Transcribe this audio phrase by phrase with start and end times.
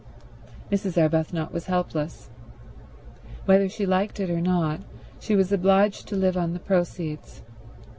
[0.71, 0.97] Mrs.
[0.99, 2.31] Arbuthnot was helpless.
[3.45, 4.81] Whether she liked it or not,
[5.19, 7.43] she was obliged to live on the proceeds.